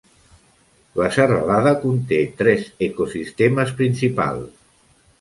La 0.99 1.09
serralada 1.17 1.75
conté 1.85 2.21
tres 2.41 2.67
ecosistemes 2.91 3.79
principals. 3.83 4.47